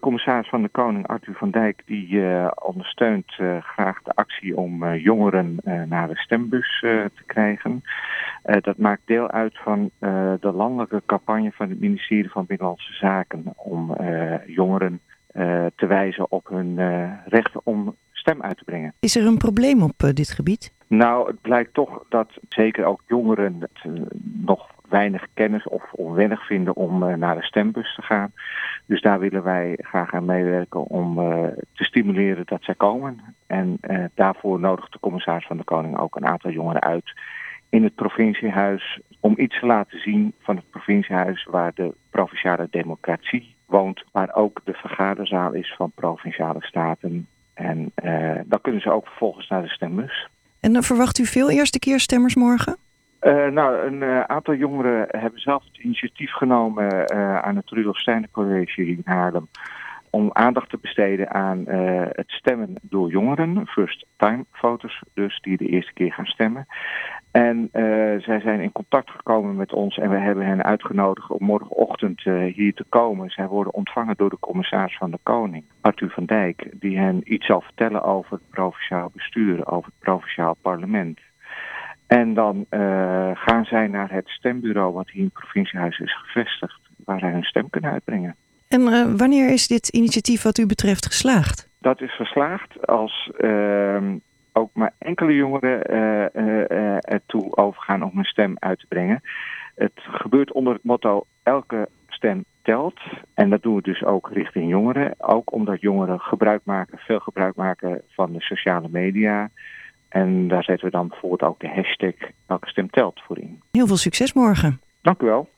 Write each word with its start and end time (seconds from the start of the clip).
commissaris 0.00 0.48
van 0.48 0.62
de 0.62 0.68
Koning, 0.68 1.06
Arthur 1.06 1.34
van 1.34 1.50
Dijk, 1.50 1.82
die 1.86 2.22
ondersteunt 2.62 3.32
graag 3.60 4.02
de 4.02 4.14
actie 4.14 4.56
om 4.56 4.94
jongeren 4.94 5.56
naar 5.88 6.08
de 6.08 6.16
stembus 6.16 6.78
te 6.80 7.22
krijgen. 7.26 7.82
dat 8.60 8.76
maakt 8.76 9.02
deel 9.04 9.30
uit 9.30 9.58
van 9.58 9.90
de 10.40 10.52
landelijke 10.54 11.02
campagne 11.06 11.52
van 11.52 11.68
het 11.68 11.80
ministerie 11.80 12.30
van 12.30 12.46
Binnenlandse 12.46 12.92
Zaken 12.92 13.44
om 13.56 13.96
jongeren 14.46 15.00
te 15.76 15.86
wijzen 15.86 16.30
op 16.30 16.48
hun 16.48 16.78
recht 17.24 17.62
om 17.62 17.96
stem 18.12 18.42
uit 18.42 18.56
te 18.56 18.64
brengen. 18.64 18.94
Is 19.00 19.16
er 19.16 19.26
een 19.26 19.38
probleem 19.38 19.82
op 19.82 19.98
dit 20.14 20.30
gebied? 20.30 20.72
Nou, 20.86 21.26
het 21.26 21.40
blijkt 21.40 21.74
toch 21.74 22.04
dat 22.08 22.30
zeker 22.48 22.84
ook 22.84 23.02
jongeren 23.06 23.56
het, 23.60 24.04
nog 24.22 24.68
weinig 24.88 25.26
kennis 25.34 25.68
of 25.68 25.92
onwennig 25.92 26.46
vinden 26.46 26.76
om 26.76 27.18
naar 27.18 27.34
de 27.34 27.42
stembus 27.42 27.94
te 27.94 28.02
gaan. 28.02 28.32
Dus 28.90 29.00
daar 29.00 29.18
willen 29.18 29.42
wij 29.42 29.78
graag 29.80 30.14
aan 30.14 30.24
meewerken 30.24 30.80
om 30.80 31.18
uh, 31.18 31.46
te 31.72 31.84
stimuleren 31.84 32.42
dat 32.46 32.62
zij 32.62 32.74
komen. 32.74 33.20
En 33.46 33.78
uh, 33.80 34.04
daarvoor 34.14 34.60
nodigt 34.60 34.92
de 34.92 34.98
commissaris 35.00 35.46
van 35.46 35.56
de 35.56 35.64
Koning 35.64 35.98
ook 35.98 36.16
een 36.16 36.26
aantal 36.26 36.50
jongeren 36.50 36.82
uit 36.82 37.12
in 37.68 37.82
het 37.82 37.94
provinciehuis 37.94 39.00
om 39.20 39.34
iets 39.36 39.60
te 39.60 39.66
laten 39.66 40.00
zien 40.00 40.34
van 40.38 40.56
het 40.56 40.70
provinciehuis 40.70 41.44
waar 41.50 41.72
de 41.74 41.94
provinciale 42.10 42.68
democratie 42.70 43.54
woont, 43.66 44.04
waar 44.12 44.34
ook 44.34 44.60
de 44.64 44.72
vergaderzaal 44.72 45.52
is 45.52 45.74
van 45.76 45.92
provinciale 45.94 46.62
staten. 46.62 47.26
En 47.54 47.92
dan 48.44 48.60
kunnen 48.60 48.80
ze 48.80 48.90
ook 48.90 49.06
vervolgens 49.06 49.48
naar 49.48 49.62
de 49.62 49.68
stembus. 49.68 50.28
En 50.60 50.72
dan 50.72 50.82
verwacht 50.82 51.18
u 51.18 51.26
veel 51.26 51.50
eerste 51.50 51.78
keer 51.78 52.00
stemmers 52.00 52.34
morgen? 52.34 52.76
Uh, 53.22 53.46
nou, 53.46 53.86
een 53.86 54.02
uh, 54.02 54.20
aantal 54.20 54.54
jongeren 54.54 55.06
hebben 55.08 55.40
zelf 55.40 55.64
het 55.64 55.78
initiatief 55.78 56.32
genomen 56.32 57.12
uh, 57.14 57.38
aan 57.38 57.56
het 57.56 57.70
Rudolf 57.70 57.98
Steiner 57.98 58.28
College 58.30 58.86
in 58.86 59.02
Haarlem 59.04 59.48
om 60.10 60.30
aandacht 60.32 60.70
te 60.70 60.78
besteden 60.80 61.30
aan 61.30 61.64
het 62.12 62.30
stemmen 62.30 62.74
door 62.82 63.10
jongeren, 63.10 63.66
first 63.66 64.06
time 64.16 64.44
voters 64.52 65.02
dus, 65.14 65.40
die 65.40 65.56
de 65.56 65.68
eerste 65.68 65.92
keer 65.92 66.12
gaan 66.12 66.26
stemmen. 66.26 66.66
En 67.30 67.68
zij 68.22 68.40
zijn 68.40 68.60
in 68.60 68.72
contact 68.72 69.10
gekomen 69.10 69.56
met 69.56 69.72
ons 69.72 69.98
en 69.98 70.10
we 70.10 70.16
hebben 70.16 70.46
hen 70.46 70.62
uitgenodigd 70.62 71.30
om 71.30 71.46
morgenochtend 71.46 72.22
hier 72.54 72.74
te 72.74 72.84
komen. 72.88 73.30
Zij 73.30 73.46
worden 73.46 73.74
ontvangen 73.74 74.16
door 74.16 74.30
de 74.30 74.38
commissaris 74.40 74.96
van 74.96 75.10
de 75.10 75.18
Koning, 75.22 75.64
Arthur 75.80 76.10
van 76.10 76.24
Dijk, 76.24 76.70
die 76.72 76.98
hen 76.98 77.20
iets 77.24 77.46
zal 77.46 77.60
vertellen 77.60 78.02
over 78.02 78.32
het 78.32 78.50
provinciaal 78.50 79.10
bestuur, 79.14 79.66
over 79.66 79.84
het 79.84 79.98
provinciaal 79.98 80.56
parlement. 80.60 81.18
En 82.10 82.34
dan 82.34 82.66
uh, 82.70 83.30
gaan 83.34 83.64
zij 83.64 83.86
naar 83.86 84.10
het 84.10 84.28
stembureau 84.28 84.92
wat 84.92 85.10
hier 85.10 85.18
in 85.18 85.24
het 85.24 85.32
provinciehuis 85.32 85.98
is 85.98 86.16
gevestigd, 86.16 86.80
waar 87.04 87.18
zij 87.18 87.30
hun 87.30 87.42
stem 87.42 87.70
kunnen 87.70 87.90
uitbrengen. 87.90 88.36
En 88.68 88.80
uh, 88.80 89.12
wanneer 89.16 89.50
is 89.50 89.66
dit 89.66 89.88
initiatief 89.88 90.42
wat 90.42 90.58
u 90.58 90.66
betreft 90.66 91.06
geslaagd? 91.06 91.68
Dat 91.78 92.00
is 92.00 92.16
geslaagd 92.16 92.86
als 92.86 93.30
uh, 93.38 94.02
ook 94.52 94.70
maar 94.72 94.92
enkele 94.98 95.34
jongeren 95.34 95.90
uh, 95.90 97.12
ertoe 97.12 97.56
overgaan 97.56 98.02
om 98.02 98.10
hun 98.14 98.24
stem 98.24 98.56
uit 98.58 98.78
te 98.78 98.86
brengen. 98.88 99.20
Het 99.74 99.92
gebeurt 99.94 100.52
onder 100.52 100.72
het 100.72 100.84
motto 100.84 101.26
elke 101.42 101.88
stem 102.08 102.44
telt. 102.62 103.00
En 103.34 103.50
dat 103.50 103.62
doen 103.62 103.74
we 103.74 103.82
dus 103.82 104.04
ook 104.04 104.30
richting 104.32 104.70
jongeren. 104.70 105.14
Ook 105.18 105.52
omdat 105.52 105.80
jongeren 105.80 106.20
gebruik 106.20 106.60
maken, 106.64 106.98
veel 106.98 107.20
gebruik 107.20 107.54
maken 107.54 108.02
van 108.08 108.32
de 108.32 108.40
sociale 108.40 108.88
media. 108.90 109.50
En 110.10 110.48
daar 110.48 110.64
zetten 110.64 110.86
we 110.86 110.92
dan 110.92 111.08
bijvoorbeeld 111.08 111.42
ook 111.42 111.60
de 111.60 111.68
hashtag 111.68 112.14
welke 112.46 112.68
stem 112.68 112.90
telt 112.90 113.20
voor 113.24 113.38
in. 113.38 113.60
Heel 113.70 113.86
veel 113.86 113.96
succes 113.96 114.32
morgen. 114.32 114.80
Dank 115.02 115.22
u 115.22 115.26
wel. 115.26 115.48